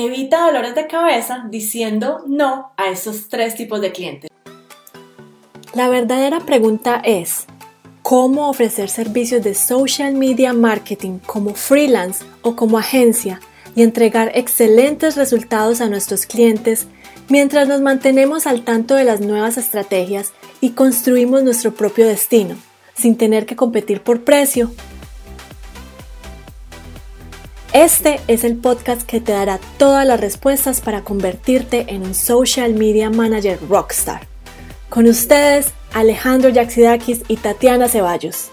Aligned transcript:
Evita 0.00 0.46
dolores 0.46 0.76
de 0.76 0.86
cabeza 0.86 1.46
diciendo 1.50 2.22
no 2.28 2.70
a 2.76 2.88
esos 2.88 3.28
tres 3.28 3.56
tipos 3.56 3.80
de 3.80 3.90
clientes. 3.90 4.30
La 5.74 5.88
verdadera 5.88 6.38
pregunta 6.38 7.02
es, 7.04 7.46
¿cómo 8.02 8.48
ofrecer 8.48 8.90
servicios 8.90 9.42
de 9.42 9.56
social 9.56 10.14
media 10.14 10.52
marketing 10.52 11.18
como 11.26 11.52
freelance 11.52 12.24
o 12.42 12.54
como 12.54 12.78
agencia 12.78 13.40
y 13.74 13.82
entregar 13.82 14.30
excelentes 14.36 15.16
resultados 15.16 15.80
a 15.80 15.88
nuestros 15.88 16.26
clientes 16.26 16.86
mientras 17.28 17.66
nos 17.66 17.80
mantenemos 17.80 18.46
al 18.46 18.62
tanto 18.62 18.94
de 18.94 19.02
las 19.02 19.20
nuevas 19.20 19.58
estrategias 19.58 20.32
y 20.60 20.74
construimos 20.74 21.42
nuestro 21.42 21.74
propio 21.74 22.06
destino, 22.06 22.54
sin 22.94 23.16
tener 23.16 23.46
que 23.46 23.56
competir 23.56 24.02
por 24.02 24.22
precio 24.22 24.70
este 27.84 28.18
es 28.26 28.42
el 28.42 28.56
podcast 28.56 29.02
que 29.02 29.20
te 29.20 29.30
dará 29.30 29.60
todas 29.78 30.04
las 30.04 30.20
respuestas 30.20 30.80
para 30.80 31.02
convertirte 31.04 31.86
en 31.94 32.02
un 32.02 32.12
social 32.12 32.74
media 32.74 33.08
manager 33.08 33.56
rockstar. 33.68 34.26
Con 34.88 35.06
ustedes, 35.06 35.72
Alejandro 35.92 36.48
Yaxidakis 36.48 37.22
y 37.28 37.36
Tatiana 37.36 37.86
Ceballos. 37.86 38.50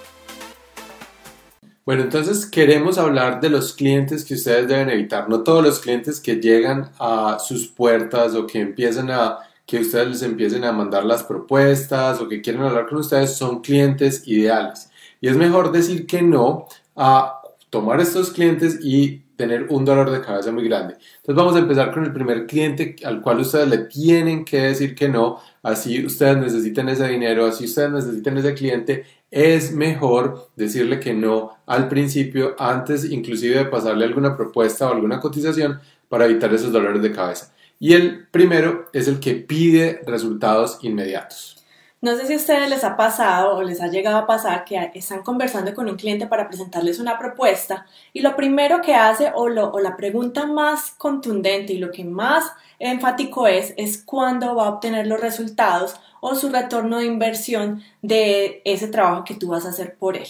Bueno, 1.87 2.03
entonces 2.03 2.45
queremos 2.45 2.99
hablar 2.99 3.41
de 3.41 3.49
los 3.49 3.73
clientes 3.73 4.23
que 4.23 4.35
ustedes 4.35 4.67
deben 4.67 4.91
evitar. 4.91 5.27
No 5.27 5.41
todos 5.41 5.63
los 5.63 5.79
clientes 5.79 6.19
que 6.19 6.35
llegan 6.35 6.91
a 6.99 7.39
sus 7.39 7.67
puertas 7.67 8.35
o 8.35 8.45
que 8.45 8.61
empiezan 8.61 9.09
a 9.09 9.39
que 9.65 9.79
ustedes 9.79 10.07
les 10.07 10.21
empiecen 10.21 10.63
a 10.65 10.71
mandar 10.71 11.03
las 11.03 11.23
propuestas 11.23 12.21
o 12.21 12.29
que 12.29 12.43
quieren 12.43 12.61
hablar 12.61 12.87
con 12.87 12.99
ustedes 12.99 13.35
son 13.35 13.61
clientes 13.61 14.21
ideales. 14.27 14.91
Y 15.19 15.29
es 15.29 15.35
mejor 15.35 15.71
decir 15.71 16.05
que 16.05 16.21
no 16.21 16.67
a 16.95 17.41
tomar 17.75 17.99
estos 17.99 18.31
clientes 18.31 18.79
y 18.81 19.17
tener 19.35 19.65
un 19.69 19.83
dolor 19.83 20.09
de 20.09 20.21
cabeza 20.21 20.49
muy 20.49 20.63
grande. 20.63 20.93
Entonces 20.93 21.35
vamos 21.35 21.57
a 21.57 21.59
empezar 21.59 21.93
con 21.93 22.05
el 22.05 22.13
primer 22.13 22.47
cliente 22.47 22.95
al 23.03 23.21
cual 23.21 23.41
ustedes 23.41 23.67
le 23.67 23.79
tienen 23.79 24.45
que 24.45 24.61
decir 24.61 24.95
que 24.95 25.09
no, 25.09 25.41
así 25.61 26.05
ustedes 26.05 26.37
necesiten 26.37 26.87
ese 26.87 27.05
dinero, 27.09 27.45
así 27.45 27.65
ustedes 27.65 27.91
necesiten 27.91 28.37
ese 28.37 28.53
cliente, 28.53 29.03
es 29.29 29.73
mejor 29.73 30.51
decirle 30.55 31.01
que 31.01 31.13
no 31.13 31.51
al 31.65 31.89
principio 31.89 32.55
antes 32.57 33.03
inclusive 33.03 33.57
de 33.57 33.65
pasarle 33.65 34.05
alguna 34.05 34.37
propuesta 34.37 34.87
o 34.87 34.93
alguna 34.93 35.19
cotización 35.19 35.81
para 36.07 36.27
evitar 36.27 36.53
esos 36.53 36.71
dolores 36.71 37.01
de 37.01 37.11
cabeza. 37.11 37.53
Y 37.77 37.91
el 37.91 38.25
primero 38.31 38.85
es 38.93 39.09
el 39.09 39.19
que 39.19 39.35
pide 39.35 39.99
resultados 40.07 40.79
inmediatos. 40.81 41.64
No 42.05 42.15
sé 42.15 42.27
si 42.27 42.33
a 42.33 42.37
ustedes 42.37 42.69
les 42.69 42.83
ha 42.83 42.95
pasado 42.97 43.55
o 43.55 43.63
les 43.63 43.81
ha 43.81 43.87
llegado 43.87 44.17
a 44.17 44.27
pasar 44.27 44.63
que 44.63 44.91
están 44.93 45.23
conversando 45.23 45.73
con 45.73 45.89
un 45.89 45.95
cliente 45.95 46.27
para 46.27 46.47
presentarles 46.47 46.99
una 46.99 47.17
propuesta 47.17 47.87
y 48.13 48.21
lo 48.21 48.35
primero 48.35 48.79
que 48.83 48.93
hace 48.93 49.31
o, 49.33 49.45
o 49.45 49.79
la 49.79 49.97
pregunta 49.97 50.45
más 50.45 50.91
contundente 50.91 51.73
y 51.73 51.79
lo 51.79 51.89
que 51.89 52.03
más 52.03 52.51
enfático 52.77 53.47
es 53.47 53.73
es 53.75 53.97
cuándo 53.97 54.53
va 54.53 54.67
a 54.67 54.69
obtener 54.69 55.07
los 55.07 55.19
resultados 55.19 55.95
o 56.19 56.35
su 56.35 56.49
retorno 56.49 56.99
de 56.99 57.05
inversión 57.05 57.81
de 58.03 58.61
ese 58.65 58.87
trabajo 58.87 59.23
que 59.23 59.33
tú 59.33 59.47
vas 59.47 59.65
a 59.65 59.69
hacer 59.69 59.95
por 59.95 60.15
él. 60.15 60.27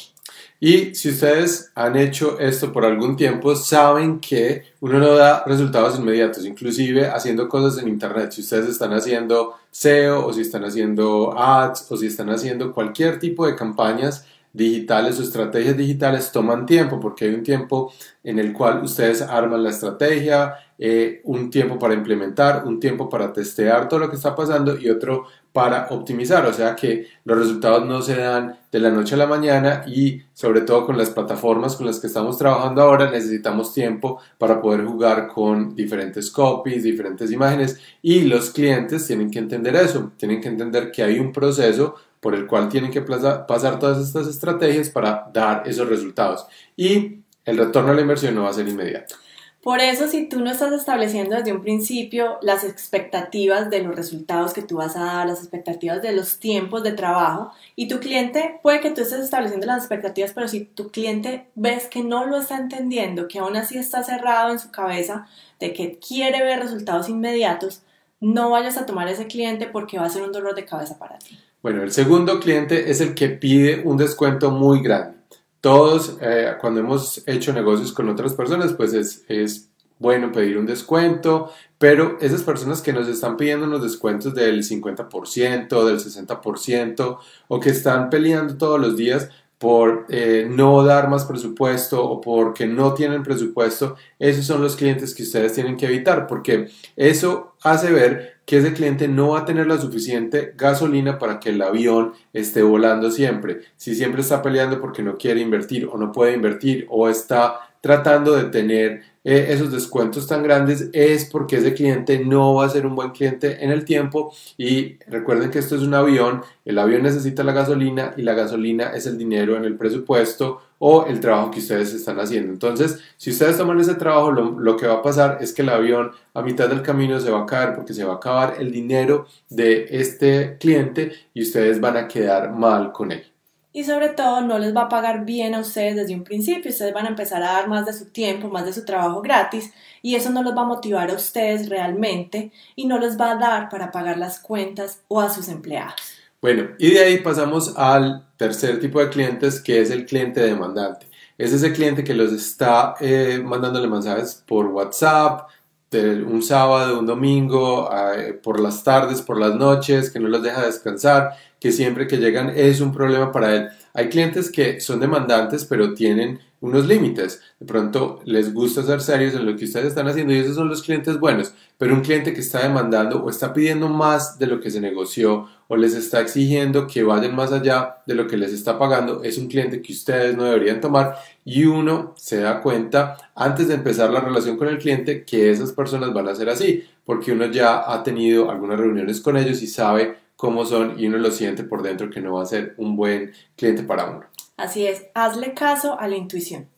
Y 0.59 0.95
si 0.95 1.09
ustedes 1.09 1.71
han 1.75 1.95
hecho 1.97 2.39
esto 2.39 2.71
por 2.71 2.85
algún 2.85 3.15
tiempo, 3.15 3.55
saben 3.55 4.19
que 4.19 4.63
uno 4.79 4.99
no 4.99 5.13
da 5.15 5.43
resultados 5.45 5.99
inmediatos, 5.99 6.45
inclusive 6.45 7.07
haciendo 7.07 7.49
cosas 7.49 7.81
en 7.81 7.89
Internet. 7.89 8.31
Si 8.31 8.41
ustedes 8.41 8.69
están 8.69 8.93
haciendo 8.93 9.55
SEO 9.69 10.25
o 10.25 10.33
si 10.33 10.41
están 10.41 10.63
haciendo 10.63 11.37
ads 11.37 11.91
o 11.91 11.97
si 11.97 12.07
están 12.07 12.29
haciendo 12.29 12.73
cualquier 12.73 13.19
tipo 13.19 13.45
de 13.45 13.55
campañas 13.55 14.25
digitales 14.55 15.19
o 15.19 15.23
estrategias 15.23 15.75
digitales, 15.75 16.31
toman 16.31 16.65
tiempo 16.65 16.99
porque 16.99 17.25
hay 17.25 17.33
un 17.33 17.43
tiempo 17.43 17.91
en 18.23 18.39
el 18.39 18.53
cual 18.53 18.81
ustedes 18.83 19.21
arman 19.21 19.63
la 19.63 19.69
estrategia, 19.69 20.55
eh, 20.77 21.21
un 21.25 21.49
tiempo 21.49 21.77
para 21.77 21.93
implementar, 21.93 22.65
un 22.65 22.79
tiempo 22.79 23.09
para 23.09 23.33
testear 23.33 23.89
todo 23.89 23.99
lo 23.99 24.09
que 24.09 24.15
está 24.15 24.33
pasando 24.33 24.77
y 24.77 24.89
otro 24.89 25.25
para 25.51 25.87
optimizar, 25.89 26.45
o 26.45 26.53
sea 26.53 26.75
que 26.75 27.07
los 27.23 27.37
resultados 27.37 27.85
no 27.85 28.01
se 28.01 28.17
dan 28.17 28.59
de 28.71 28.79
la 28.79 28.89
noche 28.89 29.15
a 29.15 29.17
la 29.17 29.27
mañana 29.27 29.83
y 29.87 30.21
sobre 30.33 30.61
todo 30.61 30.85
con 30.85 30.97
las 30.97 31.11
plataformas 31.11 31.77
con 31.77 31.85
las 31.85 31.99
que 31.99 32.07
estamos 32.07 32.37
trabajando 32.37 32.81
ahora 32.81 33.09
necesitamos 33.09 33.73
tiempo 33.73 34.19
para 34.37 34.61
poder 34.61 34.83
jugar 34.85 35.27
con 35.27 35.73
diferentes 35.73 36.29
copies, 36.29 36.83
diferentes 36.83 37.31
imágenes 37.31 37.79
y 38.01 38.23
los 38.23 38.49
clientes 38.49 39.07
tienen 39.07 39.31
que 39.31 39.39
entender 39.39 39.77
eso, 39.77 40.11
tienen 40.17 40.41
que 40.41 40.49
entender 40.49 40.91
que 40.91 41.03
hay 41.03 41.19
un 41.19 41.31
proceso 41.31 41.95
por 42.25 42.33
el 42.33 42.47
cual 42.47 42.69
tienen 42.69 42.89
que 42.89 43.03
pasar 43.03 43.77
todas 43.77 44.03
estas 44.03 44.25
estrategias 44.25 44.89
para 44.89 45.29
dar 45.31 45.61
esos 45.67 45.87
resultados 45.87 46.47
y 46.75 47.19
el 47.45 47.55
retorno 47.55 47.91
a 47.91 47.93
la 47.93 48.01
inversión 48.01 48.33
no 48.33 48.45
va 48.45 48.49
a 48.49 48.53
ser 48.53 48.67
inmediato. 48.67 49.13
Por 49.61 49.79
eso, 49.79 50.07
si 50.07 50.27
tú 50.27 50.39
no 50.39 50.49
estás 50.49 50.73
estableciendo 50.73 51.35
desde 51.35 51.53
un 51.53 51.61
principio 51.61 52.39
las 52.41 52.63
expectativas 52.63 53.69
de 53.69 53.83
los 53.83 53.95
resultados 53.95 54.53
que 54.53 54.63
tú 54.63 54.77
vas 54.77 54.95
a 54.95 55.03
dar, 55.03 55.27
las 55.27 55.37
expectativas 55.37 56.01
de 56.01 56.13
los 56.13 56.39
tiempos 56.39 56.81
de 56.81 56.93
trabajo, 56.93 57.51
y 57.75 57.87
tu 57.87 57.99
cliente, 57.99 58.59
puede 58.63 58.79
que 58.79 58.89
tú 58.89 59.01
estés 59.01 59.19
estableciendo 59.19 59.67
las 59.67 59.83
expectativas, 59.83 60.31
pero 60.33 60.47
si 60.47 60.61
tu 60.61 60.89
cliente 60.89 61.45
ves 61.53 61.85
que 61.85 62.01
no 62.01 62.25
lo 62.25 62.37
está 62.37 62.57
entendiendo, 62.57 63.27
que 63.27 63.37
aún 63.37 63.55
así 63.55 63.77
está 63.77 64.01
cerrado 64.01 64.51
en 64.51 64.57
su 64.57 64.71
cabeza 64.71 65.27
de 65.59 65.73
que 65.73 65.99
quiere 65.99 66.41
ver 66.41 66.57
resultados 66.57 67.07
inmediatos, 67.07 67.83
no 68.19 68.49
vayas 68.49 68.77
a 68.77 68.87
tomar 68.87 69.07
ese 69.09 69.27
cliente 69.27 69.67
porque 69.67 69.99
va 69.99 70.05
a 70.05 70.09
ser 70.09 70.23
un 70.23 70.31
dolor 70.31 70.55
de 70.55 70.65
cabeza 70.65 70.97
para 70.97 71.19
ti. 71.19 71.37
Bueno, 71.65 71.81
el 71.81 71.91
segundo 71.91 72.39
cliente 72.39 72.91
es 72.91 73.01
el 73.01 73.15
que 73.15 73.27
pide 73.27 73.81
un 73.85 73.97
descuento 73.97 74.51
muy 74.51 74.83
grande. 74.83 75.17
Todos, 75.61 76.15
eh, 76.21 76.53
cuando 76.61 76.81
hemos 76.81 77.23
hecho 77.25 77.53
negocios 77.53 77.91
con 77.91 78.07
otras 78.07 78.35
personas, 78.35 78.73
pues 78.73 78.93
es, 78.93 79.25
es, 79.27 79.71
bueno 79.97 80.31
pedir 80.31 80.59
un 80.59 80.67
descuento, 80.67 81.51
pero 81.79 82.19
esas 82.21 82.43
personas 82.43 82.83
que 82.83 82.93
nos 82.93 83.07
están 83.07 83.35
pidiendo 83.35 83.65
unos 83.65 83.81
descuentos 83.81 84.35
del 84.35 84.61
50%, 84.61 85.85
del 85.85 85.97
60%, 85.97 87.17
o 87.47 87.59
que 87.59 87.69
están 87.71 88.11
peleando 88.11 88.57
todos 88.57 88.79
los 88.79 88.95
días, 88.95 89.31
por 89.65 90.05
eh, 90.09 90.47
no 90.47 90.83
dar 90.83 91.09
más 91.09 91.25
presupuesto 91.25 92.07
o 92.07 92.21
porque 92.21 92.67
no 92.67 92.93
tienen 92.93 93.23
presupuesto, 93.23 93.95
esos 94.19 94.45
son 94.45 94.61
los 94.61 94.75
clientes 94.75 95.15
que 95.15 95.23
ustedes 95.23 95.53
tienen 95.53 95.75
que 95.75 95.87
evitar 95.87 96.27
porque 96.27 96.69
eso 96.95 97.55
hace 97.63 97.91
ver 97.91 98.41
que 98.45 98.57
ese 98.57 98.73
cliente 98.73 99.07
no 99.07 99.29
va 99.29 99.39
a 99.39 99.45
tener 99.45 99.65
la 99.65 99.81
suficiente 99.81 100.53
gasolina 100.55 101.17
para 101.17 101.39
que 101.39 101.49
el 101.49 101.59
avión 101.63 102.13
esté 102.31 102.61
volando 102.61 103.09
siempre. 103.09 103.61
Si 103.75 103.95
siempre 103.95 104.21
está 104.21 104.43
peleando 104.43 104.79
porque 104.79 105.01
no 105.01 105.17
quiere 105.17 105.41
invertir 105.41 105.87
o 105.91 105.97
no 105.97 106.11
puede 106.11 106.35
invertir 106.35 106.85
o 106.91 107.09
está 107.09 107.74
tratando 107.85 108.35
de 108.35 108.45
tener 108.45 109.03
eh, 109.23 109.45
esos 109.49 109.71
descuentos 109.71 110.25
tan 110.25 110.41
grandes 110.41 110.89
es 110.91 111.25
porque 111.25 111.57
ese 111.57 111.75
cliente 111.75 112.17
no 112.17 112.55
va 112.55 112.65
a 112.65 112.69
ser 112.69 112.87
un 112.87 112.95
buen 112.95 113.11
cliente 113.11 113.63
en 113.63 113.69
el 113.69 113.85
tiempo 113.85 114.33
y 114.57 114.97
recuerden 115.05 115.51
que 115.51 115.59
esto 115.59 115.75
es 115.75 115.83
un 115.83 115.93
avión, 115.93 116.41
el 116.65 116.79
avión 116.79 117.03
necesita 117.03 117.43
la 117.43 117.51
gasolina 117.51 118.15
y 118.17 118.23
la 118.23 118.33
gasolina 118.33 118.87
es 118.95 119.05
el 119.05 119.19
dinero 119.19 119.55
en 119.55 119.65
el 119.65 119.77
presupuesto 119.77 120.63
o 120.79 121.05
el 121.05 121.19
trabajo 121.19 121.51
que 121.51 121.59
ustedes 121.59 121.93
están 121.93 122.19
haciendo. 122.19 122.51
Entonces, 122.53 122.99
si 123.17 123.29
ustedes 123.29 123.55
toman 123.55 123.79
ese 123.79 123.93
trabajo, 123.93 124.31
lo, 124.31 124.59
lo 124.59 124.75
que 124.77 124.87
va 124.87 124.95
a 124.95 125.03
pasar 125.03 125.37
es 125.39 125.53
que 125.53 125.61
el 125.61 125.69
avión 125.69 126.09
a 126.33 126.41
mitad 126.41 126.67
del 126.67 126.81
camino 126.81 127.19
se 127.19 127.29
va 127.29 127.43
a 127.43 127.45
caer 127.45 127.75
porque 127.75 127.93
se 127.93 128.03
va 128.03 128.13
a 128.13 128.15
acabar 128.15 128.55
el 128.57 128.71
dinero 128.71 129.27
de 129.47 129.85
este 129.91 130.57
cliente 130.57 131.11
y 131.35 131.43
ustedes 131.43 131.79
van 131.79 131.97
a 131.97 132.07
quedar 132.07 132.51
mal 132.51 132.91
con 132.91 133.11
él 133.11 133.34
y 133.75 133.83
sobre 133.83 134.07
todo 134.07 134.39
no 134.39 134.57
les 134.57 134.73
va 134.73 134.83
a 134.83 134.89
pagar 134.89 135.25
bien 135.25 135.53
a 135.53 135.59
ustedes 135.59 135.97
desde 135.97 136.15
un 136.15 136.23
principio, 136.23 136.71
ustedes 136.71 136.93
van 136.93 137.07
a 137.07 137.09
empezar 137.09 137.43
a 137.43 137.51
dar 137.51 137.67
más 137.67 137.85
de 137.85 137.91
su 137.91 138.05
tiempo, 138.05 138.47
más 138.47 138.65
de 138.65 138.71
su 138.71 138.85
trabajo 138.85 139.21
gratis 139.21 139.73
y 140.01 140.15
eso 140.15 140.29
no 140.29 140.43
los 140.43 140.55
va 140.55 140.61
a 140.61 140.65
motivar 140.65 141.11
a 141.11 141.13
ustedes 141.13 141.67
realmente 141.67 142.53
y 142.77 142.87
no 142.87 142.97
les 142.97 143.19
va 143.19 143.31
a 143.31 143.35
dar 143.35 143.67
para 143.67 143.91
pagar 143.91 144.17
las 144.17 144.39
cuentas 144.39 145.01
o 145.09 145.19
a 145.19 145.29
sus 145.29 145.49
empleados. 145.49 145.95
Bueno, 146.41 146.69
y 146.79 146.91
de 146.91 147.03
ahí 147.03 147.17
pasamos 147.17 147.73
al 147.75 148.25
tercer 148.37 148.79
tipo 148.79 149.01
de 149.01 149.09
clientes 149.09 149.59
que 149.59 149.81
es 149.81 149.91
el 149.91 150.05
cliente 150.05 150.39
demandante. 150.39 151.07
Es 151.37 151.51
ese 151.51 151.73
cliente 151.73 152.05
que 152.05 152.13
los 152.13 152.31
está 152.31 152.95
eh, 153.01 153.41
mandándole 153.43 153.89
mensajes 153.89 154.41
por 154.47 154.67
WhatsApp, 154.67 155.49
un 155.93 156.41
sábado, 156.41 156.99
un 156.99 157.05
domingo, 157.05 157.89
eh, 157.93 158.33
por 158.33 158.59
las 158.59 158.83
tardes, 158.83 159.21
por 159.21 159.39
las 159.39 159.55
noches, 159.55 160.09
que 160.09 160.19
no 160.19 160.27
los 160.27 160.43
deja 160.43 160.65
descansar, 160.65 161.31
que 161.65 161.71
siempre 161.71 162.05
que 162.05 162.17
llegan 162.17 162.53
es 162.55 162.79
un 162.79 162.93
problema 162.93 163.31
para 163.31 163.55
él. 163.55 163.69
Hay 163.95 164.09
clientes 164.09 164.51
que 164.51 164.79
son 164.79 164.99
demandantes, 164.99 165.65
pero 165.65 165.95
tienen 165.95 166.39
unos 166.61 166.85
límites. 166.85 167.41
De 167.59 167.65
pronto 167.65 168.19
les 168.23 168.53
gusta 168.53 168.83
ser 168.83 169.01
serios 169.01 169.33
en 169.33 169.47
lo 169.47 169.55
que 169.55 169.65
ustedes 169.65 169.87
están 169.87 170.07
haciendo 170.07 170.31
y 170.31 170.37
esos 170.37 170.53
son 170.53 170.69
los 170.69 170.83
clientes 170.83 171.19
buenos. 171.19 171.55
Pero 171.79 171.95
un 171.95 172.01
cliente 172.01 172.35
que 172.35 172.41
está 172.41 172.61
demandando 172.61 173.23
o 173.23 173.31
está 173.31 173.51
pidiendo 173.51 173.89
más 173.89 174.37
de 174.37 174.45
lo 174.45 174.59
que 174.59 174.69
se 174.69 174.79
negoció 174.79 175.49
o 175.67 175.75
les 175.75 175.95
está 175.95 176.21
exigiendo 176.21 176.85
que 176.85 177.01
vayan 177.01 177.35
más 177.35 177.51
allá 177.51 177.95
de 178.05 178.13
lo 178.13 178.27
que 178.27 178.37
les 178.37 178.53
está 178.53 178.77
pagando, 178.77 179.23
es 179.23 179.39
un 179.39 179.47
cliente 179.47 179.81
que 179.81 179.91
ustedes 179.91 180.37
no 180.37 180.43
deberían 180.43 180.79
tomar 180.79 181.15
y 181.43 181.65
uno 181.65 182.13
se 182.15 182.41
da 182.41 182.61
cuenta 182.61 183.17
antes 183.33 183.69
de 183.69 183.73
empezar 183.73 184.11
la 184.11 184.19
relación 184.19 184.55
con 184.55 184.67
el 184.67 184.77
cliente 184.77 185.25
que 185.25 185.49
esas 185.49 185.71
personas 185.71 186.13
van 186.13 186.27
a 186.27 186.35
ser 186.35 186.47
así, 186.47 186.83
porque 187.03 187.31
uno 187.31 187.47
ya 187.47 187.91
ha 187.91 188.03
tenido 188.03 188.51
algunas 188.51 188.79
reuniones 188.79 189.19
con 189.19 189.35
ellos 189.35 189.63
y 189.63 189.67
sabe 189.67 190.24
cómo 190.35 190.65
son 190.65 190.99
y 190.99 191.07
uno 191.07 191.17
lo 191.17 191.31
siente 191.31 191.63
por 191.63 191.81
dentro 191.81 192.09
que 192.09 192.21
no 192.21 192.33
va 192.33 192.43
a 192.43 192.45
ser 192.45 192.75
un 192.77 192.95
buen 192.95 193.33
cliente 193.55 193.83
para 193.83 194.09
uno. 194.09 194.25
Así 194.57 194.85
es, 194.87 195.05
hazle 195.13 195.53
caso 195.53 195.99
a 195.99 196.07
la 196.07 196.15
intuición. 196.15 196.69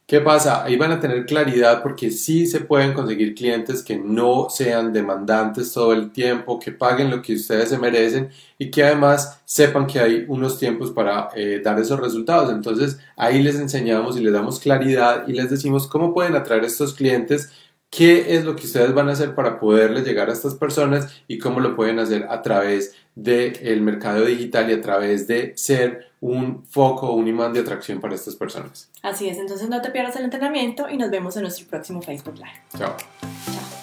¿Qué 0.07 0.21
pasa? 0.21 0.63
Ahí 0.63 0.77
van 0.77 0.93
a 0.93 1.01
tener 1.01 1.27
claridad 1.27 1.83
porque 1.83 2.13
sí 2.13 2.47
se 2.47 2.61
pueden 2.61 2.93
conseguir 2.93 3.35
clientes 3.35 3.83
que 3.83 3.99
no 3.99 4.49
sean 4.49 4.93
demandantes 4.93 5.73
todo 5.73 5.93
el 5.93 6.13
tiempo, 6.13 6.61
que 6.61 6.71
paguen 6.71 7.11
lo 7.11 7.21
que 7.21 7.35
ustedes 7.35 7.71
se 7.71 7.79
merecen 7.79 8.31
y 8.57 8.71
que 8.71 8.85
además 8.85 9.43
sepan 9.45 9.89
que 9.89 9.99
hay 9.99 10.25
unos 10.29 10.61
tiempos 10.61 10.93
para 10.93 11.31
eh, 11.35 11.61
dar 11.65 11.81
esos 11.81 11.99
resultados. 11.99 12.53
Entonces 12.53 13.01
ahí 13.17 13.43
les 13.43 13.57
enseñamos 13.57 14.17
y 14.17 14.21
les 14.21 14.33
damos 14.33 14.61
claridad 14.61 15.27
y 15.27 15.33
les 15.33 15.51
decimos 15.51 15.89
cómo 15.89 16.15
pueden 16.15 16.37
atraer 16.37 16.63
a 16.63 16.67
estos 16.69 16.95
clientes 16.95 17.51
qué 17.91 18.37
es 18.37 18.45
lo 18.45 18.55
que 18.55 18.67
ustedes 18.67 18.95
van 18.95 19.09
a 19.09 19.13
hacer 19.13 19.35
para 19.35 19.59
poderles 19.59 20.05
llegar 20.05 20.31
a 20.31 20.35
estas 20.35 20.55
personas 20.55 21.21
y 21.27 21.39
cómo 21.39 21.59
lo 21.59 21.75
pueden 21.75 21.99
hacer 21.99 22.27
a 22.31 22.43
través 22.43 22.95
del 23.17 23.81
mercado 23.81 24.25
digital 24.25 24.71
y 24.71 24.75
a 24.75 24.81
través 24.81 25.27
de 25.27 25.55
ser 25.57 26.13
un 26.21 26.65
foco, 26.65 27.13
un 27.13 27.27
imán 27.27 27.53
de 27.53 27.61
atracción 27.61 28.01
para 28.01 28.15
estas 28.15 28.37
personas. 28.37 28.91
Así 29.03 29.29
es, 29.29 29.39
entonces 29.39 29.69
no 29.69 29.83
te 29.83 29.91
pierdas 29.91 30.17
el 30.17 30.25
entrenamiento 30.25 30.89
y 30.89 30.97
nos 30.97 31.11
vemos 31.11 31.37
en 31.37 31.43
nuestro 31.43 31.67
próximo 31.67 32.03
Facebook 32.03 32.37
Live. 32.37 32.63
Chao. 32.77 32.97
Chao. 32.97 33.76